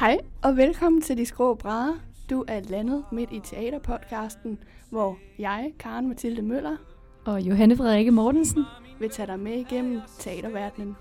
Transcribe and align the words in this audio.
Hej 0.00 0.18
og 0.42 0.56
velkommen 0.56 1.02
til 1.02 1.16
De 1.16 1.26
Skrå 1.26 1.54
Brædder. 1.54 1.94
Du 2.30 2.44
er 2.48 2.60
landet 2.68 3.04
midt 3.12 3.32
i 3.32 3.40
teaterpodcasten, 3.40 4.58
hvor 4.90 5.16
jeg, 5.38 5.72
Karen 5.78 6.08
Mathilde 6.08 6.42
Møller, 6.42 6.76
Og 7.24 7.40
Johanne 7.40 7.76
Frederikke 7.76 8.10
Mortensen. 8.10 8.64
vil 8.98 9.10
tage 9.10 9.26
dig 9.26 9.38
med 9.40 9.52
igennem 9.52 10.00
teaterverdenen. 10.18 10.96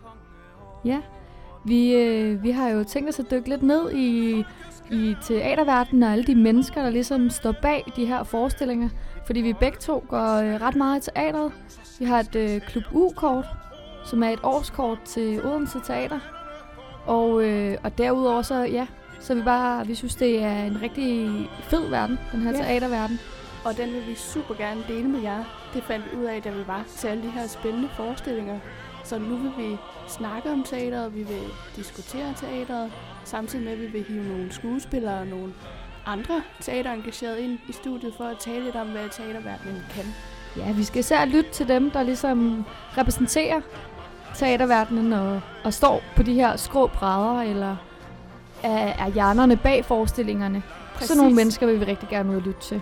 Ja, 0.85 1.01
vi, 1.65 1.95
øh, 1.95 2.43
vi 2.43 2.51
har 2.51 2.69
jo 2.69 2.83
tænkt 2.83 3.09
os 3.09 3.19
at 3.19 3.31
dykke 3.31 3.49
lidt 3.49 3.63
ned 3.63 3.91
i, 3.91 4.39
i 4.91 5.15
teaterverdenen 5.23 6.03
og 6.03 6.11
alle 6.11 6.23
de 6.23 6.35
mennesker, 6.35 6.83
der 6.83 6.89
ligesom 6.89 7.29
står 7.29 7.53
bag 7.61 7.83
de 7.95 8.05
her 8.05 8.23
forestillinger. 8.23 8.89
Fordi 9.25 9.41
vi 9.41 9.53
begge 9.53 9.77
to 9.77 10.03
går 10.07 10.35
øh, 10.35 10.61
ret 10.61 10.75
meget 10.75 11.07
i 11.07 11.11
teateret. 11.11 11.51
Vi 11.99 12.05
har 12.05 12.19
et 12.19 12.35
øh, 12.35 12.61
Klub 12.61 12.83
U-kort, 12.93 13.45
som 14.05 14.23
er 14.23 14.29
et 14.29 14.39
årskort 14.43 15.01
til 15.05 15.45
Odense 15.45 15.79
Teater. 15.85 16.19
Og, 17.05 17.43
øh, 17.43 17.77
og 17.83 17.97
derudover 17.97 18.41
så, 18.41 18.55
ja, 18.55 18.87
så 19.19 19.35
vi 19.35 19.41
bare, 19.41 19.87
vi 19.87 19.95
synes, 19.95 20.15
det 20.15 20.43
er 20.43 20.63
en 20.63 20.81
rigtig 20.81 21.29
fed 21.63 21.89
verden, 21.89 22.19
den 22.31 22.41
her 22.41 22.51
ja. 22.51 22.57
teaterverden. 22.57 23.19
Og 23.65 23.77
den 23.77 23.93
vil 23.93 24.07
vi 24.07 24.15
super 24.15 24.55
gerne 24.55 24.83
dele 24.87 25.07
med 25.07 25.21
jer. 25.21 25.43
Det 25.73 25.83
fandt 25.83 26.05
vi 26.11 26.17
ud 26.17 26.23
af, 26.23 26.41
da 26.41 26.49
vi 26.49 26.67
var 26.67 26.83
til 26.97 27.07
alle 27.07 27.23
de 27.23 27.29
her 27.29 27.47
spændende 27.47 27.89
forestillinger. 27.97 28.59
Så 29.03 29.19
nu 29.19 29.35
vil 29.35 29.51
vi 29.57 29.77
snakke 30.07 30.51
om 30.51 30.63
teateret, 30.63 31.15
vi 31.15 31.23
vil 31.23 31.43
diskutere 31.75 32.33
teateret, 32.37 32.91
samtidig 33.23 33.65
med, 33.65 33.73
at 33.73 33.81
vi 33.81 33.85
vil 33.85 34.03
hive 34.03 34.23
nogle 34.23 34.51
skuespillere 34.51 35.19
og 35.19 35.27
nogle 35.27 35.53
andre 36.05 36.41
teaterengagerede 36.61 37.41
ind 37.41 37.59
i 37.69 37.71
studiet 37.71 38.13
for 38.17 38.23
at 38.23 38.37
tale 38.39 38.63
lidt 38.63 38.75
om, 38.75 38.87
hvad 38.87 39.09
teaterverdenen 39.11 39.81
kan. 39.95 40.05
Ja, 40.57 40.71
vi 40.71 40.83
skal 40.83 40.99
især 40.99 41.25
lytte 41.25 41.51
til 41.51 41.67
dem, 41.67 41.91
der 41.91 42.03
ligesom 42.03 42.65
repræsenterer 42.97 43.61
teaterverdenen 44.35 45.13
og, 45.13 45.41
og 45.63 45.73
står 45.73 46.01
på 46.15 46.23
de 46.23 46.33
her 46.33 46.55
skrå 46.55 46.87
brædder, 46.87 47.41
eller 47.41 47.75
er, 48.63 49.05
er 49.05 49.09
hjernerne 49.09 49.57
bag 49.57 49.85
forestillingerne. 49.85 50.63
Præcis. 50.93 51.07
Sådan 51.07 51.21
nogle 51.21 51.35
mennesker 51.35 51.65
vil 51.65 51.79
vi 51.79 51.85
rigtig 51.85 52.09
gerne 52.09 52.31
ud 52.31 52.35
og 52.35 52.41
lytte 52.41 52.61
til. 52.61 52.81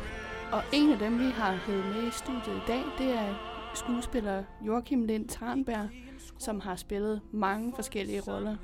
Og 0.51 0.61
en 0.71 0.91
af 0.91 0.99
dem, 0.99 1.19
vi 1.19 1.29
har 1.35 1.53
hævet 1.67 1.85
med 1.85 2.07
i 2.07 2.11
studiet 2.11 2.57
i 2.57 2.67
dag, 2.67 2.83
det 2.97 3.13
er 3.13 3.53
skuespiller 3.73 4.43
Joachim 4.67 5.03
Lind 5.03 5.27
Tranberg, 5.27 5.89
som 6.37 6.59
har 6.59 6.75
spillet 6.75 7.21
mange 7.31 7.73
forskellige 7.75 8.21
roller. 8.27 8.55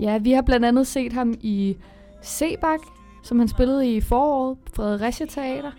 Ja, 0.00 0.18
vi 0.18 0.32
har 0.32 0.42
blandt 0.42 0.66
andet 0.66 0.86
set 0.86 1.12
ham 1.12 1.34
i 1.40 1.76
Sebak, 2.22 2.80
som 3.22 3.38
han 3.38 3.48
spillede 3.48 3.96
i 3.96 4.00
foråret 4.00 4.58
Fredericia 4.74 5.26
Teater. 5.26 5.72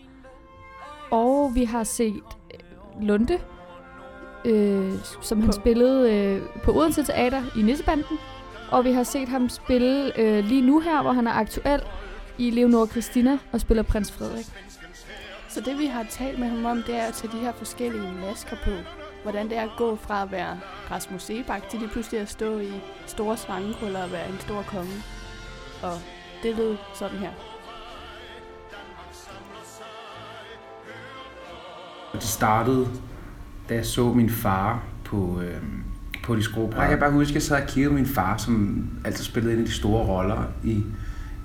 Og 1.11 1.51
vi 1.55 1.63
har 1.63 1.83
set 1.83 2.23
Lunde, 3.01 3.39
øh, 4.45 4.94
som 5.22 5.39
han 5.39 5.47
På- 5.47 5.52
spillede 5.52 6.13
øh, 6.13 6.41
på 6.63 6.72
Odense 6.72 7.03
Teater 7.03 7.44
i 7.58 7.61
Nissebanden. 7.61 8.19
Og 8.72 8.86
vi 8.86 8.91
har 8.91 9.03
set 9.03 9.30
ham 9.30 9.49
spille 9.49 10.19
øh, 10.19 10.44
lige 10.45 10.61
nu 10.61 10.80
her, 10.80 11.02
hvor 11.02 11.11
han 11.11 11.27
er 11.27 11.31
aktuel 11.31 11.81
i 12.38 12.49
Leonora 12.49 12.88
Christina 12.88 13.38
og 13.52 13.61
spiller 13.61 13.83
prins 13.83 14.11
Frederik. 14.11 14.45
Så 15.49 15.61
det, 15.61 15.80
vi 15.80 15.86
har 15.86 16.05
talt 16.09 16.39
med 16.39 16.47
ham 16.47 16.66
om, 16.66 16.83
det 16.83 16.95
er 16.95 17.03
at 17.03 17.14
tage 17.14 17.33
de 17.33 17.38
her 17.39 17.52
forskellige 17.53 18.11
masker 18.27 18.55
på. 18.64 18.71
Hvordan 19.23 19.49
det 19.49 19.58
er 19.58 19.61
at 19.61 19.69
gå 19.77 19.95
fra 19.95 20.21
at 20.23 20.31
være 20.31 20.59
Rasmus 20.91 21.21
Sebak 21.23 21.69
til 21.69 21.80
lige 21.80 21.89
pludselig 21.89 22.19
at 22.19 22.30
stå 22.30 22.59
i 22.59 22.71
store 23.05 23.38
slangekrøller 23.38 24.03
og 24.03 24.11
være 24.11 24.30
en 24.30 24.39
stor 24.39 24.61
konge. 24.67 25.03
Og 25.83 25.94
det 26.44 26.55
lød 26.58 26.75
sådan 26.95 27.17
her. 27.17 27.30
Det 32.14 32.23
startede, 32.23 32.88
da 33.73 33.77
jeg 33.77 33.85
så 33.85 34.13
min 34.13 34.29
far 34.29 34.83
på, 35.05 35.42
øh, 35.42 35.61
på 36.23 36.36
de 36.36 36.43
skrå 36.43 36.73
Jeg 36.77 36.89
kan 36.89 36.99
bare 36.99 37.11
huske, 37.11 37.31
at 37.31 37.36
jeg 37.36 37.42
sad 37.42 37.61
og 37.61 37.67
kiggede 37.67 37.95
min 37.95 38.05
far, 38.05 38.37
som 38.37 38.86
altid 39.05 39.23
spillede 39.23 39.53
en 39.53 39.59
af 39.59 39.65
de 39.65 39.71
store 39.71 40.05
roller 40.05 40.43
i, 40.64 40.83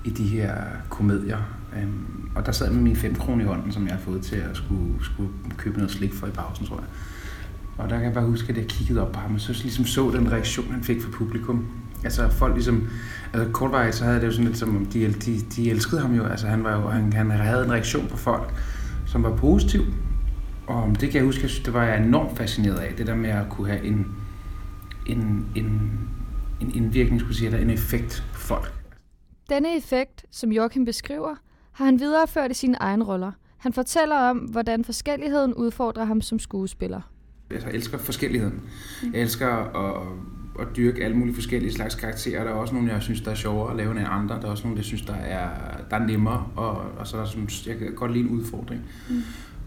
i 0.05 0.09
de 0.09 0.23
her 0.23 0.53
komedier. 0.89 1.37
Øhm, 1.77 2.29
og 2.35 2.45
der 2.45 2.51
sad 2.51 2.71
med 2.71 2.81
min 2.81 2.95
5 2.95 3.15
kroner 3.15 3.43
i 3.43 3.47
hånden, 3.47 3.71
som 3.71 3.85
jeg 3.87 3.93
har 3.93 3.99
fået 3.99 4.21
til 4.21 4.35
at 4.35 4.49
skulle, 4.53 4.93
skulle 5.01 5.29
købe 5.57 5.77
noget 5.77 5.91
slik 5.91 6.13
for 6.13 6.27
i 6.27 6.29
pausen, 6.29 6.65
tror 6.65 6.75
jeg. 6.75 6.85
Og 7.77 7.89
der 7.89 7.95
kan 7.95 8.05
jeg 8.05 8.13
bare 8.13 8.25
huske, 8.25 8.49
at 8.49 8.57
jeg 8.57 8.65
kiggede 8.65 9.01
op 9.01 9.11
på 9.11 9.19
ham, 9.19 9.35
og 9.35 9.41
så 9.41 9.59
ligesom 9.63 9.85
så 9.85 10.11
den 10.15 10.31
reaktion, 10.31 10.71
han 10.71 10.83
fik 10.83 11.01
fra 11.01 11.11
publikum. 11.11 11.65
Altså 12.03 12.29
folk 12.29 12.53
ligesom, 12.53 12.87
altså 13.33 13.51
kortvarigt, 13.51 13.95
så 13.95 14.03
havde 14.03 14.19
det 14.19 14.27
jo 14.27 14.31
sådan 14.31 14.45
lidt 14.45 14.57
som 14.57 14.77
om, 14.77 14.85
de, 14.85 15.13
de, 15.13 15.39
de 15.55 15.69
elskede 15.71 16.01
ham 16.01 16.15
jo. 16.15 16.25
Altså 16.25 16.47
han, 16.47 16.63
var 16.63 16.81
jo, 16.81 16.89
han, 16.89 17.13
han 17.13 17.31
havde 17.31 17.65
en 17.65 17.71
reaktion 17.71 18.07
på 18.07 18.17
folk, 18.17 18.53
som 19.05 19.23
var 19.23 19.35
positiv. 19.35 19.81
Og 20.69 21.01
det 21.01 21.11
kan 21.11 21.17
jeg 21.17 21.23
huske, 21.23 21.47
det 21.65 21.73
var 21.73 21.83
jeg 21.83 22.03
enormt 22.03 22.37
fascineret 22.37 22.77
af, 22.77 22.93
det 22.97 23.07
der 23.07 23.15
med 23.15 23.29
at 23.29 23.45
kunne 23.49 23.67
have 23.67 23.83
en, 23.83 24.07
en, 25.05 25.45
en, 25.55 25.99
en 26.61 26.75
indvirkning, 26.75 27.21
skulle 27.21 27.35
sige, 27.35 27.47
eller 27.47 27.59
en 27.59 27.69
effekt 27.69 28.23
på 28.33 28.39
folk. 28.39 28.73
Denne 29.49 29.77
effekt, 29.77 30.25
som 30.31 30.51
Joachim 30.51 30.85
beskriver, 30.85 31.35
har 31.71 31.85
han 31.85 31.99
videreført 31.99 32.51
i 32.51 32.53
sine 32.53 32.77
egne 32.79 33.05
roller. 33.05 33.31
Han 33.57 33.73
fortæller 33.73 34.15
om, 34.15 34.37
hvordan 34.37 34.85
forskelligheden 34.85 35.53
udfordrer 35.53 36.05
ham 36.05 36.21
som 36.21 36.39
skuespiller. 36.39 37.01
Altså, 37.51 37.67
jeg 37.67 37.75
elsker 37.75 37.97
forskelligheden. 37.97 38.61
Jeg 39.13 39.21
elsker 39.21 39.47
at, 39.47 40.07
at 40.59 40.67
dyrke 40.75 41.03
alle 41.03 41.17
mulige 41.17 41.35
forskellige 41.35 41.73
slags 41.73 41.95
karakterer. 41.95 42.43
Der 42.43 42.51
er 42.51 42.55
også 42.55 42.73
nogle, 42.73 42.93
jeg 42.93 43.01
synes, 43.01 43.21
der 43.21 43.31
er 43.31 43.35
sjovere 43.35 43.71
at 43.71 43.77
lave 43.77 43.91
end 43.91 44.07
andre. 44.09 44.35
Der 44.35 44.47
er 44.47 44.51
også 44.51 44.63
nogle, 44.63 44.77
jeg 44.77 44.85
synes, 44.85 45.01
der 45.01 45.13
er, 45.15 45.49
der 45.89 45.97
er 45.97 46.05
nemmere. 46.05 46.47
Og, 46.55 46.81
og 46.97 47.07
så 47.07 47.17
er 47.17 47.21
der 47.21 47.27
sådan, 47.27 47.49
jeg 47.65 47.77
kan 47.77 47.95
godt 47.95 48.11
lide 48.11 48.23
en 48.23 48.29
udfordring. 48.29 48.81
Mm. 49.09 49.21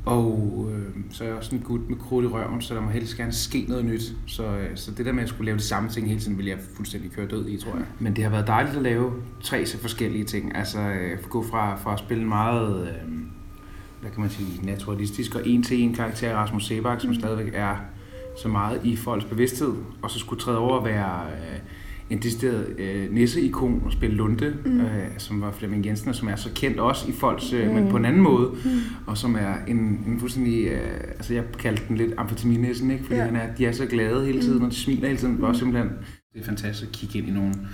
Og 0.05 0.69
øh, 0.73 0.95
så 1.11 1.25
er 1.25 1.29
jeg 1.29 1.37
også 1.37 1.55
en 1.55 1.63
gut 1.63 1.89
med 1.89 1.97
krudt 1.97 2.25
i 2.25 2.29
røven, 2.29 2.63
så 2.63 2.75
der 2.75 2.81
må 2.81 2.91
helst 2.91 3.17
gerne 3.17 3.33
ske 3.33 3.65
noget 3.69 3.85
nyt. 3.85 4.03
Så, 4.27 4.47
øh, 4.47 4.71
så 4.75 4.91
det 4.91 5.07
der 5.07 5.13
med 5.13 5.23
at 5.23 5.29
skulle 5.29 5.45
lave 5.45 5.59
de 5.59 5.63
samme 5.63 5.89
ting 5.89 6.09
hele 6.09 6.21
tiden, 6.21 6.39
vil 6.39 6.47
jeg 6.47 6.59
fuldstændig 6.77 7.11
køre 7.11 7.27
død 7.27 7.49
i, 7.49 7.57
tror 7.57 7.75
jeg. 7.75 7.85
Men 7.99 8.17
det 8.17 8.25
har 8.25 8.31
været 8.31 8.47
dejligt 8.47 8.77
at 8.77 8.83
lave 8.83 9.13
tre 9.43 9.67
så 9.67 9.79
forskellige 9.79 10.25
ting. 10.25 10.57
Altså 10.57 10.81
øh, 10.81 11.19
gå 11.29 11.43
fra, 11.43 11.77
fra 11.77 11.93
at 11.93 11.99
spille 11.99 12.25
meget... 12.25 12.89
Øh, 12.89 13.13
hvad 14.01 14.11
kan 14.11 14.21
man 14.21 14.31
sige, 14.31 14.67
naturalistisk 14.67 15.35
og 15.35 15.43
en 15.45 15.63
til 15.63 15.83
en 15.83 15.95
karakter 15.95 16.31
af 16.31 16.35
Rasmus 16.35 16.67
Sebak, 16.67 17.01
som 17.01 17.15
stadigvæk 17.15 17.53
er 17.55 17.77
så 18.43 18.49
meget 18.49 18.81
i 18.85 18.97
folks 18.97 19.25
bevidsthed, 19.25 19.75
og 20.03 20.11
så 20.11 20.19
skulle 20.19 20.41
træde 20.41 20.59
over 20.59 20.79
at 20.79 20.85
være 20.85 21.21
øh, 21.27 21.59
en 22.13 22.19
decideret 22.19 22.67
øh, 22.79 23.15
nisseikon 23.15 23.83
og 23.85 23.93
spille 23.93 24.17
Lunde, 24.17 24.55
mm. 24.65 24.81
øh, 24.81 24.87
som 25.19 25.41
var 25.41 25.51
Flemming 25.51 25.87
Jensen, 25.87 26.09
og 26.09 26.15
som 26.15 26.29
er 26.29 26.37
så 26.37 26.49
kendt 26.55 26.79
også 26.79 27.09
i 27.09 27.13
folks, 27.13 27.53
øh, 27.53 27.69
mm. 27.69 27.75
men 27.75 27.89
på 27.89 27.97
en 27.97 28.05
anden 28.05 28.23
måde, 28.23 28.51
mm. 28.65 28.71
og 29.07 29.19
som 29.19 29.35
er 29.35 29.55
en, 29.69 29.77
en 29.77 30.17
fuldstændig, 30.21 30.67
øh, 30.67 31.01
altså 31.09 31.35
jeg 31.35 31.45
kaldte 31.59 31.83
den 31.89 31.97
lidt 31.97 32.13
amfetaminissen, 32.17 32.91
ikke? 32.91 33.05
fordi 33.05 33.19
Ja. 33.19 33.25
han 33.25 33.37
er, 33.37 33.55
de 33.59 33.67
er 33.67 33.73
så 33.73 33.87
glade 33.87 34.27
hele 34.27 34.41
tiden, 34.41 34.63
og 34.63 34.71
de 34.71 34.77
smiler 34.77 35.07
hele 35.07 35.19
tiden, 35.19 35.35
det 35.35 35.43
var 35.43 35.53
simpelthen, 35.53 35.93
det 36.35 36.41
er 36.41 36.45
fantastisk 36.45 36.89
at 36.89 36.93
kigge 36.93 37.19
ind 37.19 37.29
i 37.29 37.31
nogen, 37.31 37.67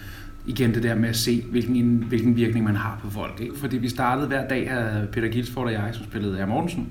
igen 0.47 0.75
det 0.75 0.83
der 0.83 0.95
med 0.95 1.09
at 1.09 1.17
se, 1.17 1.45
hvilken, 1.51 2.05
hvilken 2.09 2.37
virkning 2.37 2.65
man 2.65 2.77
har 2.77 3.01
på 3.03 3.11
folk. 3.11 3.41
Ikke? 3.41 3.59
Fordi 3.59 3.79
vi 3.79 3.89
startede 3.89 4.27
hver 4.27 4.49
dag, 4.49 4.71
havde 4.71 5.09
Peter 5.13 5.29
Gilsford 5.29 5.67
og 5.67 5.73
jeg, 5.73 5.91
som 5.93 6.05
spillede 6.05 6.45
R. 6.45 6.47
Mortensen, 6.47 6.89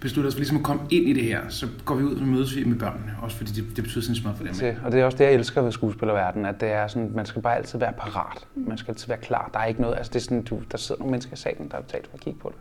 besluttede 0.00 0.28
os 0.28 0.34
for 0.34 0.38
ligesom 0.38 0.56
at 0.56 0.62
komme 0.62 0.82
ind 0.90 1.08
i 1.08 1.12
det 1.12 1.24
her. 1.24 1.40
Så 1.48 1.68
går 1.84 1.94
vi 1.94 2.04
ud 2.04 2.16
og 2.16 2.26
mødes 2.26 2.56
vi 2.56 2.64
med 2.64 2.78
børnene, 2.78 3.16
også 3.22 3.36
fordi 3.36 3.52
det, 3.52 3.76
det 3.76 3.84
betyder 3.84 4.04
sådan 4.04 4.22
meget 4.22 4.36
for 4.36 4.44
dem. 4.44 4.54
til. 4.54 4.76
Og 4.84 4.92
det 4.92 5.00
er 5.00 5.04
også 5.04 5.18
det, 5.18 5.24
jeg 5.24 5.32
elsker 5.34 5.62
ved 5.62 5.72
skuespillerverdenen, 5.72 6.46
at 6.46 6.60
det 6.60 6.68
er 6.68 6.86
sådan, 6.86 7.10
man 7.14 7.26
skal 7.26 7.42
bare 7.42 7.56
altid 7.56 7.78
være 7.78 7.92
parat. 7.92 8.46
Man 8.54 8.78
skal 8.78 8.92
altid 8.92 9.08
være 9.08 9.18
klar. 9.18 9.50
Der 9.52 9.60
er 9.60 9.64
ikke 9.64 9.80
noget, 9.80 9.96
altså 9.96 10.10
det 10.12 10.16
er 10.16 10.24
sådan, 10.24 10.42
du, 10.42 10.60
der 10.72 10.78
sidder 10.78 10.98
nogle 10.98 11.10
mennesker 11.10 11.32
i 11.32 11.36
salen, 11.36 11.68
der 11.68 11.74
har 11.74 11.82
betalt 11.82 12.06
for 12.06 12.14
at 12.14 12.20
kigge 12.20 12.38
på 12.40 12.52
det. 12.54 12.58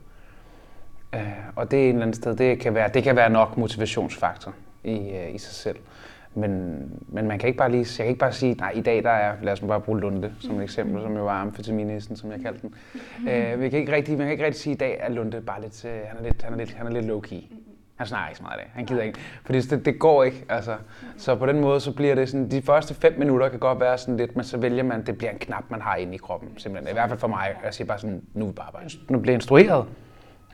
Uh, 1.20 1.28
og 1.56 1.72
det 1.72 1.80
er 1.80 1.84
en 1.84 1.90
eller 1.90 2.02
anden 2.02 2.14
sted, 2.14 2.36
det 2.36 2.60
kan 2.60 2.74
være, 2.74 2.90
det 2.94 3.04
kan 3.04 3.16
være 3.16 3.30
nok 3.30 3.58
motivationsfaktor 3.58 4.54
i, 4.84 4.96
uh, 4.96 5.36
i 5.36 5.38
sig 5.38 5.54
selv. 5.54 5.78
Men, 6.34 6.82
men 7.08 7.28
man 7.28 7.40
kan 7.40 7.48
ikke 7.48 7.58
bare 7.58 7.72
lige, 7.72 7.80
jeg 7.80 7.96
kan 7.98 8.08
ikke 8.08 8.20
bare 8.20 8.34
sige, 8.34 8.54
nej, 8.54 8.72
i 8.76 8.82
dag 8.82 9.04
der 9.04 9.10
er, 9.10 9.36
lad 9.42 9.54
os 9.54 9.60
bare 9.60 9.82
bruge 9.82 10.00
Lunde 10.00 10.34
som 10.40 10.58
et 10.58 10.64
eksempel, 10.64 11.02
som 11.02 11.18
jo 11.18 11.24
var 11.24 11.42
amfetaministen, 11.42 12.16
som 12.16 12.32
jeg 12.32 12.40
kaldte 12.40 12.62
den. 12.62 12.74
Uh, 13.18 13.62
vi 13.62 13.70
kan 13.70 13.80
ikke 13.80 13.92
rigtig, 13.92 14.18
man 14.18 14.26
kan 14.26 14.32
ikke 14.32 14.46
rigtig 14.46 14.62
sige, 14.62 14.74
at 14.74 14.76
i 14.76 14.80
dag 14.80 14.98
er 15.00 15.10
Lunde 15.10 15.42
bare 15.42 15.62
lidt, 15.62 15.86
uh, 15.86 15.92
han 15.92 16.18
er 16.20 16.24
lidt, 16.24 16.42
han 16.42 16.54
er 16.54 16.58
lidt, 16.58 16.74
han 16.74 16.88
er 16.88 16.92
lidt 16.92 17.06
low-key. 17.06 17.56
Han 17.96 18.08
snakker 18.08 18.28
ikke 18.30 18.38
så 18.38 18.44
meget 18.44 18.58
i 18.58 18.60
dag. 18.60 18.72
Han 18.74 18.86
gider 18.86 19.02
ikke. 19.02 19.20
Fordi 19.46 19.62
det, 19.62 19.86
det 19.86 20.00
går 20.00 20.24
ikke. 20.24 20.46
Altså. 20.50 20.76
Så 21.18 21.36
på 21.36 21.46
den 21.46 21.60
måde, 21.60 21.80
så 21.80 21.92
bliver 21.92 22.16
det 22.16 22.30
sådan, 22.30 22.52
de 22.52 22.62
første 22.62 22.94
fem 22.94 23.16
minutter 23.18 23.50
kan 23.50 23.60
godt 23.60 23.80
være 23.80 23.98
sådan 23.98 24.18
lidt, 24.18 24.36
men 24.36 24.46
så 24.46 24.58
vælger 24.58 24.84
man, 24.84 25.06
det 25.06 25.18
bliver 25.18 25.32
en 25.32 25.40
knap, 25.40 25.64
man 25.70 25.82
har 25.82 25.96
inde 25.96 26.16
i 26.16 26.18
kroppen. 26.18 26.50
Simpelthen. 26.58 26.92
I 26.92 26.94
hvert 26.94 27.10
fald 27.10 27.20
for 27.20 27.28
mig. 27.28 27.56
Jeg 27.66 27.74
siger 27.74 27.88
bare 27.88 28.00
sådan, 28.00 28.22
nu 28.34 28.46
er 28.46 28.50
vi 28.50 28.54
bare 28.54 28.68
arbejde. 28.68 28.90
Nu 29.10 29.20
bliver 29.20 29.34
instrueret. 29.34 29.86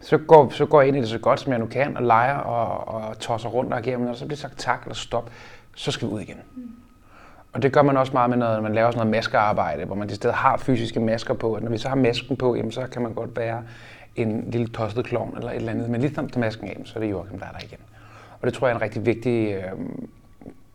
Så 0.02 0.18
går, 0.18 0.50
så 0.50 0.66
går 0.66 0.82
jeg 0.82 0.88
ind 0.88 0.98
i 0.98 1.00
det 1.00 1.10
så 1.10 1.20
godt, 1.20 1.40
som 1.40 1.52
jeg 1.52 1.60
nu 1.60 1.66
kan, 1.66 1.98
og 1.98 2.04
leger 2.04 2.38
og, 2.38 2.94
og 2.94 3.20
tosser 3.20 3.50
rundt 3.50 3.74
og 3.74 3.80
agerer. 3.80 3.98
Men 3.98 4.08
når 4.08 4.14
så 4.14 4.26
bliver 4.26 4.38
sagt 4.38 4.58
tak 4.58 4.82
eller 4.84 4.96
stop, 4.96 5.32
så 5.76 5.92
skal 5.92 6.08
vi 6.08 6.14
ud 6.14 6.22
igen. 6.22 6.38
Og 7.54 7.62
det 7.62 7.74
gør 7.74 7.82
man 7.82 7.98
også 7.98 8.14
meget 8.14 8.30
med, 8.30 8.38
når 8.38 8.62
man 8.62 8.76
laver 8.76 8.92
sådan 8.92 8.98
noget 8.98 9.12
maskearbejde, 9.12 9.86
hvor 9.86 9.96
man 9.96 10.10
i 10.10 10.14
stedet 10.14 10.36
har 10.36 10.58
fysiske 10.58 11.00
masker 11.00 11.34
på. 11.34 11.56
Og 11.56 11.62
når 11.62 11.72
vi 11.72 11.78
så 11.78 11.88
har 11.88 11.96
masken 11.96 12.38
på, 12.38 12.56
jamen, 12.56 12.72
så 12.72 12.88
kan 12.88 13.02
man 13.02 13.14
godt 13.14 13.38
være 13.38 13.64
en 14.16 14.52
lille 14.52 14.68
tosset 14.68 15.06
klovn 15.06 15.38
eller 15.38 15.50
et 15.50 15.56
eller 15.56 15.72
andet. 15.72 15.90
Men 15.90 16.02
lige 16.02 16.14
tager 16.14 16.40
masken 16.40 16.68
af, 16.68 16.82
så 16.84 16.94
er 16.96 17.04
det 17.04 17.12
Joachim, 17.12 17.40
der 17.40 17.46
er 17.46 17.52
der 17.52 17.66
igen. 17.66 17.78
Og 18.42 18.48
det 18.48 18.54
tror 18.54 18.68
jeg 18.68 18.74
er 18.74 18.76
en 18.76 18.82
rigtig 18.82 19.06
vigtig... 19.06 19.54
Øh, 19.54 19.72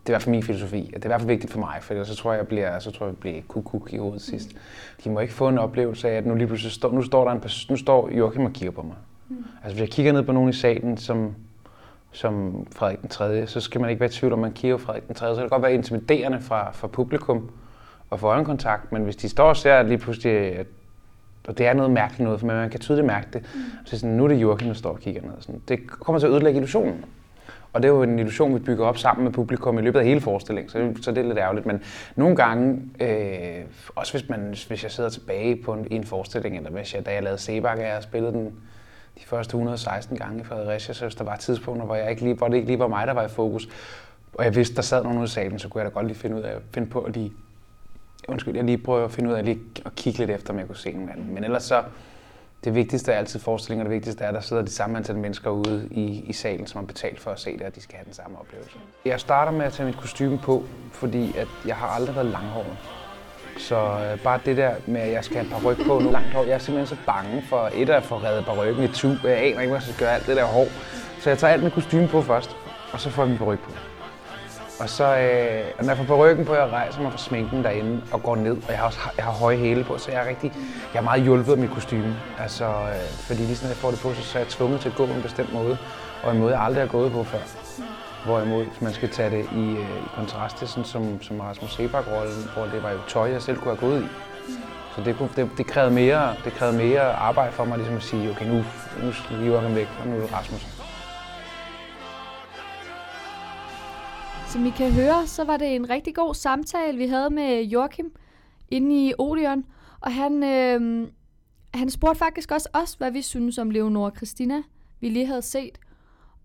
det 0.06 0.08
er 0.08 0.10
i 0.10 0.12
hvert 0.12 0.22
fald 0.22 0.30
min 0.34 0.42
filosofi, 0.42 0.90
det 0.94 1.02
er 1.02 1.06
i 1.06 1.08
hvert 1.08 1.20
fald 1.20 1.28
vigtigt 1.28 1.52
for 1.52 1.60
mig, 1.60 1.76
for 1.80 1.94
ellers 1.94 2.08
så 2.08 2.16
tror 2.16 2.32
jeg, 2.32 2.38
jeg 2.38 2.48
bliver, 2.48 2.78
så 2.78 2.90
tror 2.90 3.06
jeg, 3.06 3.12
jeg 3.12 3.18
bliver 3.18 3.40
kuk 3.48 3.92
i 3.92 3.96
hovedet 3.96 4.22
sidst. 4.22 4.50
De 5.04 5.10
må 5.10 5.20
ikke 5.20 5.32
få 5.32 5.48
en 5.48 5.58
oplevelse 5.58 6.10
af, 6.10 6.16
at 6.16 6.26
nu 6.26 6.34
lige 6.34 6.46
pludselig 6.46 6.72
står, 6.72 6.92
nu 6.92 7.02
står 7.02 7.24
der 7.24 7.32
en 7.32 7.40
person, 7.40 7.72
nu 7.72 7.76
står 7.76 8.10
Joachim 8.10 8.44
og 8.44 8.52
kigger 8.52 8.70
på 8.70 8.82
mig. 8.82 8.94
Mm. 9.28 9.36
Altså 9.64 9.74
hvis 9.74 9.80
jeg 9.80 9.88
kigger 9.88 10.12
ned 10.12 10.22
på 10.22 10.32
nogen 10.32 10.50
i 10.50 10.52
salen, 10.52 10.96
som, 10.96 11.34
som 12.12 12.66
Frederik 12.72 13.00
den 13.00 13.08
3., 13.08 13.46
så 13.46 13.60
skal 13.60 13.80
man 13.80 13.90
ikke 13.90 14.00
være 14.00 14.10
i 14.10 14.12
tvivl 14.12 14.32
om, 14.32 14.38
man 14.38 14.52
kigger 14.52 14.76
Frederik 14.76 15.06
den 15.06 15.14
3., 15.14 15.26
så 15.26 15.34
kan 15.34 15.42
det 15.42 15.50
godt 15.50 15.62
være 15.62 15.74
intimiderende 15.74 16.40
fra, 16.40 16.70
fra 16.72 16.88
publikum, 16.88 17.50
og 18.10 18.20
få 18.20 18.26
øjenkontakt, 18.26 18.92
men 18.92 19.04
hvis 19.04 19.16
de 19.16 19.28
står 19.28 19.48
og 19.48 19.56
ser 19.56 19.74
at 19.74 19.86
lige 19.86 19.98
pludselig, 19.98 20.32
at 20.32 20.66
og 21.48 21.58
det 21.58 21.66
er 21.66 21.72
noget 21.72 21.90
mærkeligt 21.90 22.24
noget, 22.24 22.40
for 22.40 22.46
man 22.46 22.70
kan 22.70 22.80
tydeligt 22.80 23.06
mærke 23.06 23.26
det. 23.32 23.42
Mm. 23.54 23.60
Så 23.84 23.98
sådan, 23.98 24.16
nu 24.16 24.24
er 24.24 24.28
det 24.28 24.36
Joachim, 24.36 24.68
der 24.68 24.74
står 24.74 24.90
og 24.90 25.00
kigger 25.00 25.22
ned. 25.22 25.30
Sådan. 25.40 25.62
Det 25.68 25.90
kommer 25.90 26.20
til 26.20 26.26
at 26.26 26.32
ødelægge 26.32 26.56
illusionen. 26.56 27.04
Og 27.72 27.82
det 27.82 27.88
er 27.88 27.92
jo 27.92 28.02
en 28.02 28.18
illusion, 28.18 28.54
vi 28.54 28.58
bygger 28.58 28.86
op 28.86 28.98
sammen 28.98 29.24
med 29.24 29.32
publikum 29.32 29.78
i 29.78 29.82
løbet 29.82 29.98
af 29.98 30.04
hele 30.04 30.20
forestillingen, 30.20 30.70
så, 30.70 31.02
så 31.02 31.10
det 31.10 31.18
er 31.18 31.28
lidt 31.28 31.38
ærgerligt. 31.38 31.66
Men 31.66 31.82
nogle 32.16 32.36
gange, 32.36 32.82
øh, 33.00 33.64
også 33.94 34.18
hvis, 34.18 34.28
man, 34.28 34.54
hvis 34.68 34.82
jeg 34.82 34.90
sidder 34.90 35.10
tilbage 35.10 35.56
på 35.56 35.72
en, 35.72 35.86
en 35.90 36.04
forestilling, 36.04 36.56
eller 36.56 36.70
hvis 36.70 36.94
jeg, 36.94 37.06
da 37.06 37.14
jeg 37.14 37.22
lavede 37.22 37.38
Sebak, 37.38 37.78
og 37.78 37.84
jeg 37.84 38.02
spillede 38.02 38.32
den 38.32 38.52
de 39.20 39.26
første 39.26 39.50
116 39.50 40.16
gange 40.16 40.40
i 40.40 40.44
Fredericia, 40.44 40.94
så 40.94 41.04
hvis 41.04 41.14
der 41.14 41.24
var 41.24 41.36
tidspunkter, 41.36 41.86
hvor, 41.86 41.94
jeg 41.94 42.10
ikke 42.10 42.22
lige, 42.22 42.34
hvor 42.34 42.48
det 42.48 42.56
ikke 42.56 42.66
lige 42.66 42.78
var 42.78 42.88
mig, 42.88 43.06
der 43.06 43.12
var 43.12 43.24
i 43.24 43.28
fokus, 43.28 43.68
og 44.34 44.44
jeg 44.44 44.54
vidste, 44.54 44.76
der 44.76 44.82
sad 44.82 45.02
nogen 45.02 45.18
ude 45.18 45.24
i 45.24 45.28
salen, 45.28 45.58
så 45.58 45.68
kunne 45.68 45.82
jeg 45.82 45.90
da 45.90 45.94
godt 45.94 46.06
lige 46.06 46.18
finde 46.18 46.36
ud 46.36 46.42
af 46.42 46.56
finde 46.74 46.88
på 46.90 47.00
at 47.00 47.12
lige 47.12 47.32
undskyld, 48.28 48.56
jeg 48.56 48.64
lige 48.64 48.78
prøver 48.78 49.04
at 49.04 49.12
finde 49.12 49.30
ud 49.30 49.34
af 49.34 49.44
lige 49.44 49.58
at 49.86 49.94
kigge 49.94 50.18
lidt 50.18 50.30
efter, 50.30 50.52
om 50.52 50.58
jeg 50.58 50.66
kunne 50.66 50.76
se 50.76 50.90
en 50.90 51.08
anden. 51.08 51.34
Men 51.34 51.44
ellers 51.44 51.62
så, 51.62 51.84
det 52.64 52.74
vigtigste 52.74 53.12
er 53.12 53.18
altid 53.18 53.40
forestillinger, 53.40 53.84
det 53.84 53.92
vigtigste 53.92 54.24
er, 54.24 54.28
at 54.28 54.34
der 54.34 54.40
sidder 54.40 54.62
de 54.62 54.70
samme 54.70 54.98
antal 54.98 55.16
mennesker 55.16 55.50
ude 55.50 55.88
i, 55.90 56.24
i 56.26 56.32
salen, 56.32 56.66
som 56.66 56.78
har 56.78 56.86
betalt 56.86 57.20
for 57.20 57.30
at 57.30 57.40
se 57.40 57.52
det, 57.58 57.62
og 57.62 57.74
de 57.74 57.80
skal 57.80 57.96
have 57.96 58.04
den 58.04 58.14
samme 58.14 58.40
oplevelse. 58.40 58.76
Jeg 59.04 59.20
starter 59.20 59.52
med 59.52 59.66
at 59.66 59.72
tage 59.72 59.86
mit 59.86 59.96
kostume 59.96 60.38
på, 60.38 60.64
fordi 60.92 61.36
at 61.36 61.48
jeg 61.66 61.76
har 61.76 61.86
aldrig 61.86 62.14
været 62.14 62.26
langhåret. 62.26 62.76
Så 63.58 63.76
øh, 63.76 64.18
bare 64.18 64.40
det 64.44 64.56
der 64.56 64.70
med, 64.86 65.00
at 65.00 65.12
jeg 65.12 65.24
skal 65.24 65.36
have 65.36 65.46
et 65.46 65.52
par 65.52 65.70
ryg 65.70 65.76
på 65.86 65.98
nu 65.98 66.10
langt 66.10 66.32
hår, 66.32 66.44
jeg 66.44 66.52
er 66.52 66.58
simpelthen 66.58 66.96
så 66.96 67.04
bange 67.06 67.44
for 67.48 67.70
et 67.74 67.90
at 67.90 68.02
få 68.02 68.16
reddet 68.16 68.44
par 68.44 68.62
ryggen 68.62 68.84
i 68.84 68.88
tu. 68.88 69.08
Jeg 69.24 69.32
aner 69.32 69.46
ikke, 69.46 69.56
hvad 69.56 69.68
jeg 69.68 69.82
skal 69.82 69.94
gøre 69.98 70.14
alt 70.14 70.26
det 70.26 70.36
der 70.36 70.44
hår. 70.44 70.66
Så 71.20 71.30
jeg 71.30 71.38
tager 71.38 71.52
alt 71.52 71.62
med 71.62 71.70
kostume 71.70 72.08
på 72.08 72.22
først, 72.22 72.56
og 72.92 73.00
så 73.00 73.10
får 73.10 73.22
jeg 73.22 73.30
min 73.30 73.42
ryg 73.42 73.58
på. 73.58 73.70
Og 74.80 74.88
så, 74.88 75.04
øh, 75.04 75.64
når 75.80 75.88
jeg 75.88 75.96
får 75.96 76.04
på 76.04 76.24
ryggen 76.24 76.44
på, 76.44 76.54
jeg 76.54 76.68
rejser 76.72 77.00
mig 77.00 77.10
fra 77.10 77.18
sminken 77.18 77.64
derinde 77.64 78.02
og 78.12 78.22
går 78.22 78.36
ned, 78.36 78.56
og 78.56 78.68
jeg 78.68 78.78
har 78.78 78.86
også 78.86 78.98
jeg 79.16 79.24
har 79.24 79.32
høje 79.32 79.56
hæle 79.56 79.84
på, 79.84 79.98
så 79.98 80.10
jeg 80.10 80.24
er 80.24 80.28
rigtig, 80.28 80.52
jeg 80.94 81.00
er 81.00 81.04
meget 81.04 81.22
hjulpet 81.22 81.52
af 81.52 81.58
mit 81.58 81.70
kostume. 81.70 82.16
Altså, 82.38 82.64
øh, 82.64 83.10
fordi 83.26 83.40
lige 83.40 83.56
sådan, 83.56 83.68
jeg 83.68 83.76
får 83.76 83.90
det 83.90 84.00
på, 84.00 84.14
så, 84.14 84.22
så 84.22 84.38
er 84.38 84.42
jeg 84.42 84.48
tvunget 84.48 84.80
til 84.80 84.88
at 84.88 84.94
gå 84.94 85.06
på 85.06 85.12
en 85.12 85.22
bestemt 85.22 85.52
måde, 85.52 85.78
og 86.22 86.32
en 86.32 86.38
måde, 86.38 86.52
jeg 86.52 86.62
aldrig 86.62 86.82
har 86.82 86.88
gået 86.88 87.12
på 87.12 87.24
før. 87.24 87.38
Hvorimod, 88.24 88.64
hvis 88.64 88.80
man 88.80 88.92
skal 88.92 89.08
tage 89.08 89.30
det 89.36 89.44
i, 89.52 89.64
øh, 89.70 90.04
i 90.04 90.08
kontrast 90.14 90.56
til 90.56 90.68
sådan 90.68 90.84
som, 90.84 91.22
som 91.22 91.40
Rasmus 91.40 91.72
Sebak-rollen, 91.72 92.44
hvor 92.54 92.64
det 92.64 92.82
var 92.82 92.90
jo 92.90 92.98
tøj, 93.08 93.30
jeg 93.30 93.42
selv 93.42 93.56
kunne 93.58 93.76
have 93.76 93.90
gået 93.90 94.02
i. 94.02 94.06
Så 94.96 95.02
det, 95.04 95.16
kunne, 95.16 95.28
det, 95.36 95.50
det, 95.58 95.66
krævede 95.66 95.94
mere, 95.94 96.34
det 96.44 96.52
krævede 96.52 96.78
mere 96.78 97.12
arbejde 97.12 97.52
for 97.52 97.64
mig 97.64 97.78
ligesom 97.78 97.96
at 97.96 98.02
sige, 98.02 98.30
okay, 98.30 98.46
nu, 98.46 98.64
nu 99.02 99.12
sliver 99.12 99.68
vi 99.68 99.74
væk, 99.74 99.88
og 100.00 100.06
nu 100.06 100.16
er 100.16 100.20
det 100.20 100.32
Rasmus. 100.32 100.66
Som 104.48 104.66
I 104.66 104.70
kan 104.70 104.92
høre, 104.92 105.26
så 105.26 105.44
var 105.44 105.56
det 105.56 105.74
en 105.74 105.90
rigtig 105.90 106.14
god 106.14 106.34
samtale, 106.34 106.98
vi 106.98 107.06
havde 107.06 107.30
med 107.30 107.62
Joachim 107.62 108.12
inde 108.68 109.06
i 109.06 109.12
Odeon. 109.18 109.64
Og 110.00 110.12
han, 110.12 110.42
øh, 110.42 111.08
han 111.74 111.90
spurgte 111.90 112.18
faktisk 112.18 112.50
også 112.50 112.68
os, 112.72 112.94
hvad 112.94 113.10
vi 113.10 113.22
synes 113.22 113.58
om 113.58 113.70
Leonora 113.70 114.10
Christina, 114.16 114.62
vi 115.00 115.08
lige 115.08 115.26
havde 115.26 115.42
set. 115.42 115.78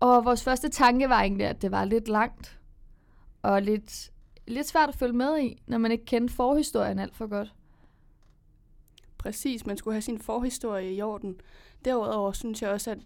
Og 0.00 0.24
vores 0.24 0.44
første 0.44 0.68
tanke 0.68 1.08
var 1.08 1.20
egentlig, 1.20 1.46
at 1.46 1.62
det 1.62 1.70
var 1.70 1.84
lidt 1.84 2.08
langt. 2.08 2.58
Og 3.42 3.62
lidt, 3.62 4.10
lidt 4.46 4.66
svært 4.66 4.88
at 4.88 4.94
følge 4.94 5.12
med 5.12 5.40
i, 5.40 5.62
når 5.66 5.78
man 5.78 5.92
ikke 5.92 6.04
kendte 6.04 6.34
forhistorien 6.34 6.98
alt 6.98 7.16
for 7.16 7.26
godt. 7.26 7.54
Præcis, 9.18 9.66
man 9.66 9.76
skulle 9.76 9.94
have 9.94 10.02
sin 10.02 10.18
forhistorie 10.18 10.94
i 10.94 11.02
orden. 11.02 11.40
Derudover 11.84 12.32
synes 12.32 12.62
jeg 12.62 12.70
også, 12.70 12.90
at 12.90 12.98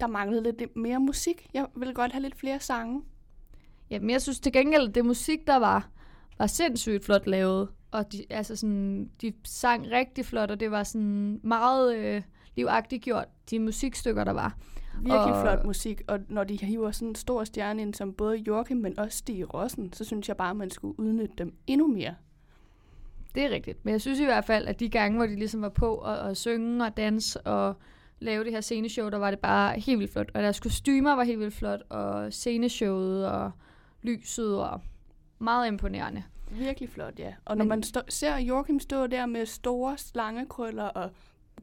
der 0.00 0.06
manglede 0.06 0.42
lidt 0.42 0.76
mere 0.76 1.00
musik. 1.00 1.50
Jeg 1.54 1.66
ville 1.76 1.94
godt 1.94 2.12
have 2.12 2.22
lidt 2.22 2.36
flere 2.36 2.60
sange. 2.60 3.02
Jamen, 3.90 4.10
jeg 4.10 4.22
synes 4.22 4.40
til 4.40 4.52
gengæld, 4.52 4.92
det 4.92 5.04
musik, 5.04 5.46
der 5.46 5.56
var, 5.56 5.88
var 6.38 6.46
sindssygt 6.46 7.04
flot 7.04 7.26
lavet. 7.26 7.68
Og 7.90 8.12
de, 8.12 8.24
altså 8.30 8.56
sådan, 8.56 9.10
de 9.20 9.32
sang 9.44 9.90
rigtig 9.90 10.26
flot, 10.26 10.50
og 10.50 10.60
det 10.60 10.70
var 10.70 10.82
sådan 10.82 11.40
meget 11.42 11.96
øh, 11.96 12.22
livagtigt 12.56 13.02
gjort, 13.02 13.28
de 13.50 13.58
musikstykker, 13.58 14.24
der 14.24 14.32
var. 14.32 14.58
Virkelig 14.96 15.34
og... 15.34 15.42
flot 15.42 15.64
musik, 15.64 16.02
og 16.08 16.18
når 16.28 16.44
de 16.44 16.56
hiver 16.56 16.90
sådan 16.90 17.08
en 17.08 17.14
stor 17.14 17.44
stjerne 17.44 17.82
ind, 17.82 17.94
som 17.94 18.12
både 18.12 18.36
Joachim, 18.36 18.76
men 18.76 18.98
også 18.98 19.18
Stig 19.18 19.54
Rossen, 19.54 19.92
så 19.92 20.04
synes 20.04 20.28
jeg 20.28 20.36
bare, 20.36 20.50
at 20.50 20.56
man 20.56 20.70
skulle 20.70 21.00
udnytte 21.00 21.34
dem 21.38 21.54
endnu 21.66 21.86
mere. 21.86 22.14
Det 23.34 23.44
er 23.44 23.50
rigtigt, 23.50 23.84
men 23.84 23.92
jeg 23.92 24.00
synes 24.00 24.20
i 24.20 24.24
hvert 24.24 24.44
fald, 24.44 24.66
at 24.66 24.80
de 24.80 24.88
gange, 24.88 25.16
hvor 25.16 25.26
de 25.26 25.36
ligesom 25.36 25.62
var 25.62 25.68
på 25.68 25.98
at, 25.98 26.18
at 26.18 26.36
synge 26.36 26.84
og 26.84 26.96
danse 26.96 27.40
og 27.40 27.76
lave 28.18 28.44
det 28.44 28.52
her 28.52 28.60
sceneshow, 28.60 29.08
der 29.08 29.18
var 29.18 29.30
det 29.30 29.38
bare 29.38 29.80
helt 29.80 29.98
vildt 29.98 30.12
flot. 30.12 30.30
Og 30.34 30.42
deres 30.42 30.60
kostymer 30.60 31.12
var 31.12 31.24
helt 31.24 31.38
vildt 31.38 31.54
flot, 31.54 31.80
og 31.88 32.32
sceneshowet 32.32 33.28
og 33.28 33.50
lyset 34.02 34.60
og 34.62 34.80
meget 35.38 35.68
imponerende. 35.68 36.22
Virkelig 36.50 36.88
flot, 36.88 37.18
ja. 37.18 37.34
Og 37.44 37.56
når 37.56 37.64
Men, 37.64 37.68
man 37.68 37.82
stå, 37.82 38.00
ser 38.08 38.38
Joachim 38.38 38.80
stå 38.80 39.06
der 39.06 39.26
med 39.26 39.46
store 39.46 39.98
slangekrøller 39.98 40.84
og 40.84 41.10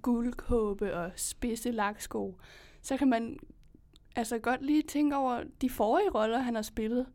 guldkåbe 0.01 0.95
og 0.95 1.11
spidse 1.15 1.71
laksko, 1.71 2.35
så 2.83 2.97
kan 2.97 3.09
man 3.09 3.39
altså 4.15 4.39
godt 4.39 4.65
lige 4.65 4.81
tænke 4.81 5.15
over 5.15 5.43
de 5.61 5.69
forrige 5.69 6.09
roller, 6.09 6.39
han 6.39 6.55
har 6.55 6.61
spillet. 6.61 7.05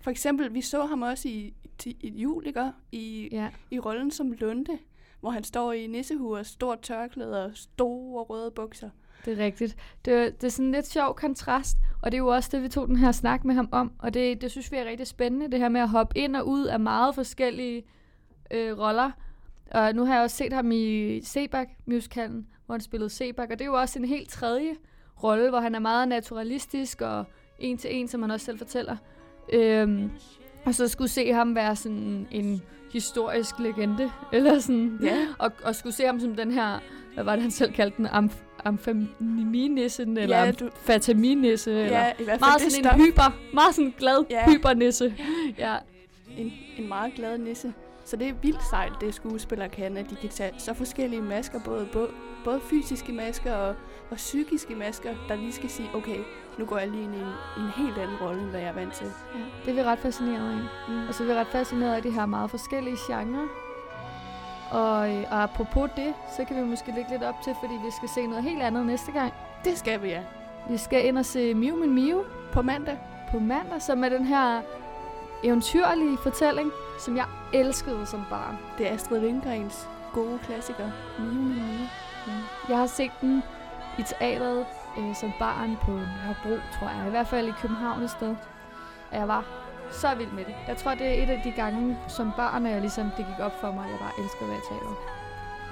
For 0.00 0.10
eksempel, 0.10 0.54
vi 0.54 0.60
så 0.60 0.84
ham 0.86 1.02
også 1.02 1.28
i, 1.28 1.54
i, 1.84 1.96
i 2.00 2.20
Juliker, 2.20 2.72
i, 2.92 3.28
ja. 3.32 3.48
i 3.70 3.78
rollen 3.78 4.10
som 4.10 4.32
Lunde, 4.32 4.78
hvor 5.20 5.30
han 5.30 5.44
står 5.44 5.72
i 5.72 5.86
nissehue 5.86 6.44
stort 6.44 6.80
tørklæde 6.80 7.44
og 7.44 7.50
store 7.54 8.24
røde 8.24 8.50
bukser. 8.50 8.90
Det 9.24 9.32
er 9.32 9.44
rigtigt. 9.44 9.76
Det, 10.04 10.40
det 10.40 10.46
er 10.46 10.50
sådan 10.50 10.66
en 10.66 10.72
lidt 10.72 10.86
sjov 10.86 11.14
kontrast, 11.14 11.76
og 12.02 12.12
det 12.12 12.16
er 12.16 12.22
jo 12.22 12.26
også 12.26 12.48
det, 12.52 12.62
vi 12.62 12.68
tog 12.68 12.88
den 12.88 12.96
her 12.96 13.12
snak 13.12 13.44
med 13.44 13.54
ham 13.54 13.68
om, 13.72 13.92
og 13.98 14.14
det, 14.14 14.40
det 14.40 14.50
synes 14.50 14.72
vi 14.72 14.76
er 14.76 14.84
rigtig 14.84 15.06
spændende, 15.06 15.50
det 15.50 15.58
her 15.58 15.68
med 15.68 15.80
at 15.80 15.88
hoppe 15.88 16.18
ind 16.18 16.36
og 16.36 16.48
ud 16.48 16.64
af 16.64 16.80
meget 16.80 17.14
forskellige 17.14 17.82
øh, 18.50 18.78
roller. 18.78 19.10
Og 19.70 19.94
nu 19.94 20.04
har 20.04 20.14
jeg 20.14 20.22
også 20.22 20.36
set 20.36 20.52
ham 20.52 20.72
i 20.72 21.20
Sebak-musicalen, 21.22 22.46
hvor 22.66 22.74
han 22.74 22.80
spillede 22.80 23.10
Sebak, 23.10 23.50
og 23.50 23.58
det 23.58 23.64
er 23.64 23.68
jo 23.68 23.80
også 23.80 23.98
en 23.98 24.04
helt 24.04 24.30
tredje 24.30 24.74
rolle, 25.24 25.50
hvor 25.50 25.60
han 25.60 25.74
er 25.74 25.78
meget 25.78 26.08
naturalistisk 26.08 27.00
og 27.00 27.24
en 27.58 27.78
til 27.78 27.96
en, 27.96 28.08
som 28.08 28.22
han 28.22 28.30
også 28.30 28.46
selv 28.46 28.58
fortæller. 28.58 28.96
Øhm, 29.52 30.10
og 30.64 30.74
så 30.74 30.88
skulle 30.88 31.08
se 31.08 31.32
ham 31.32 31.54
være 31.54 31.76
sådan 31.76 32.26
en 32.30 32.62
historisk 32.92 33.58
legende, 33.58 34.10
eller 34.32 34.58
sådan, 34.58 34.98
ja. 35.02 35.26
og, 35.38 35.52
og 35.64 35.74
skulle 35.74 35.92
se 35.94 36.06
ham 36.06 36.20
som 36.20 36.36
den 36.36 36.50
her, 36.50 36.78
hvad 37.14 37.24
var 37.24 37.32
det 37.32 37.42
han 37.42 37.50
selv 37.50 37.72
kaldte 37.72 37.96
den, 37.96 38.06
amf 38.06 38.34
amfeminisse, 38.64 40.02
eller 40.02 40.44
ja, 40.44 40.52
du... 40.52 40.70
fataminisse, 40.74 41.70
ja, 41.70 41.76
eller 41.84 42.12
i 42.18 42.24
hvert 42.24 42.40
fald 42.40 42.40
meget 42.40 42.72
sådan 42.72 43.00
en 43.00 43.06
hyper, 43.06 43.38
meget 43.54 43.74
sådan 43.74 43.94
glad 43.98 44.24
ja. 44.30 44.50
hypernisse. 44.50 45.14
Ja. 45.58 45.76
En, 46.38 46.52
en 46.78 46.88
meget 46.88 47.14
glad 47.14 47.38
nisse. 47.38 47.72
Så 48.04 48.16
det 48.16 48.28
er 48.28 48.32
vildt 48.42 48.68
sejt, 48.70 48.92
det 49.00 49.14
skuespillere 49.14 49.68
kan, 49.68 49.96
at 49.96 50.10
de 50.10 50.16
kan 50.16 50.28
tage 50.28 50.52
så 50.58 50.74
forskellige 50.74 51.22
masker, 51.22 51.60
både, 51.64 51.88
både, 51.92 52.08
både 52.44 52.60
fysiske 52.70 53.12
masker 53.12 53.54
og, 53.54 53.74
og 54.10 54.16
psykiske 54.16 54.74
masker, 54.74 55.10
der 55.28 55.34
lige 55.34 55.52
skal 55.52 55.70
sige, 55.70 55.90
okay, 55.94 56.18
nu 56.58 56.64
går 56.64 56.78
jeg 56.78 56.88
lige 56.88 57.04
ind 57.04 57.14
i 57.14 57.18
en, 57.18 57.62
en 57.64 57.70
helt 57.76 57.98
anden 57.98 58.16
rolle, 58.20 58.40
end 58.42 58.50
hvad 58.50 58.60
jeg 58.60 58.68
er 58.68 58.72
vant 58.72 58.94
til. 58.94 59.06
Ja, 59.34 59.40
det 59.64 59.70
er 59.70 59.82
vi 59.82 59.82
ret 59.82 59.98
fascineret 59.98 60.50
af. 60.50 60.58
Mm. 60.88 61.08
Og 61.08 61.14
så 61.14 61.22
er 61.22 61.26
vi 61.26 61.34
ret 61.34 61.46
fascineret 61.46 61.94
af 61.94 62.02
de 62.02 62.10
her 62.10 62.26
meget 62.26 62.50
forskellige 62.50 62.96
genrer, 63.06 63.48
og, 64.70 65.14
øh, 65.14 65.24
og 65.30 65.42
apropos 65.42 65.90
det, 65.96 66.14
så 66.36 66.44
kan 66.44 66.56
vi 66.56 66.62
måske 66.62 66.92
lægge 66.94 67.10
lidt 67.10 67.22
op 67.22 67.34
til, 67.44 67.54
fordi 67.60 67.74
vi 67.84 67.90
skal 67.90 68.08
se 68.08 68.26
noget 68.26 68.44
helt 68.44 68.62
andet 68.62 68.86
næste 68.86 69.12
gang. 69.12 69.32
Det 69.64 69.78
skal 69.78 70.02
vi, 70.02 70.08
ja. 70.08 70.22
Vi 70.70 70.76
skal 70.76 71.06
ind 71.06 71.18
og 71.18 71.24
se 71.24 71.54
Miu 71.54 71.76
Min 71.76 71.94
Miu 71.94 72.22
på 72.52 72.62
mandag. 72.62 72.98
På 73.30 73.38
mandag, 73.38 73.82
som 73.82 74.04
er 74.04 74.08
den 74.08 74.24
her 74.24 74.62
eventyrlige 75.44 76.18
fortælling, 76.22 76.72
som 76.98 77.16
jeg 77.16 77.26
elskede 77.52 78.06
som 78.06 78.24
barn. 78.30 78.58
Det 78.78 78.88
er 78.88 78.94
Astrid 78.94 79.20
Lindgrens 79.20 79.88
gode 80.12 80.38
klassiker, 80.42 80.90
Miu 81.18 81.32
Min 81.32 81.54
Miu. 81.54 81.86
Mm. 82.26 82.32
Jeg 82.68 82.78
har 82.78 82.86
set 82.86 83.12
den 83.20 83.42
i 83.98 84.02
teatret 84.02 84.66
øh, 84.98 85.14
som 85.14 85.32
barn 85.38 85.76
på 85.82 85.90
Nørrebro, 85.90 86.60
tror 86.72 86.88
jeg. 86.88 87.06
I 87.06 87.10
hvert 87.10 87.26
fald 87.28 87.48
i 87.48 87.52
København 87.62 88.02
et 88.02 88.10
sted. 88.10 88.36
Og 89.10 89.16
jeg 89.16 89.28
var 89.28 89.44
så 89.90 90.14
vild 90.14 90.30
med 90.30 90.44
det. 90.44 90.54
Jeg 90.68 90.76
tror, 90.76 90.94
det 90.94 91.06
er 91.06 91.22
et 91.22 91.30
af 91.30 91.40
de 91.44 91.52
gange 91.52 91.98
som 92.08 92.32
barn, 92.36 92.66
at 92.66 92.72
jeg 92.72 92.80
ligesom, 92.80 93.10
det 93.16 93.26
gik 93.26 93.44
op 93.44 93.60
for 93.60 93.72
mig, 93.72 93.84
at 93.84 93.90
jeg 93.90 93.98
bare 93.98 94.24
elsker 94.24 94.42
at 94.42 94.48
være 94.48 94.60
teater. 94.68 95.20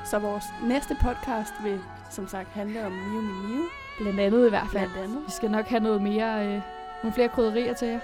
Så 0.04 0.18
vores 0.18 0.44
næste 0.62 0.96
podcast 1.02 1.52
vil 1.62 1.80
som 2.10 2.28
sagt 2.28 2.48
handle 2.48 2.86
om 2.86 2.92
Miu 2.92 3.20
Miu 3.20 3.48
Miu. 3.48 3.64
Blandt 3.98 4.20
andet 4.20 4.46
i 4.46 4.48
hvert 4.48 4.68
fald. 4.72 4.90
Blandt 4.90 5.10
andet. 5.10 5.26
Vi 5.26 5.32
skal 5.32 5.50
nok 5.50 5.66
have 5.66 5.80
noget 5.80 6.02
mere, 6.02 6.46
øh, 6.46 6.62
nogle 7.02 7.14
flere 7.14 7.28
krydderier 7.28 7.74
til 7.74 7.88
jer. 7.88 8.00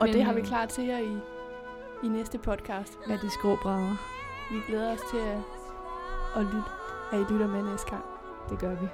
Og 0.00 0.06
Men, 0.06 0.14
det 0.14 0.24
har 0.24 0.32
vi 0.32 0.40
øh, 0.40 0.46
klar 0.46 0.66
til 0.66 0.84
jer 0.84 0.98
i, 0.98 1.18
i 2.04 2.08
næste 2.08 2.38
podcast. 2.38 2.98
Af 3.10 3.18
de 3.18 3.30
skrå 3.30 3.56
brædder. 3.62 3.96
Vi 4.52 4.60
glæder 4.66 4.92
os 4.92 5.00
til 5.10 5.18
at, 5.18 5.38
at 6.36 6.44
lytte, 6.44 6.70
at 7.12 7.18
I 7.18 7.32
lytter 7.32 7.46
med 7.46 7.62
næste 7.62 7.90
gang. 7.90 8.04
Det 8.50 8.58
gør 8.58 8.74
vi. 8.74 8.88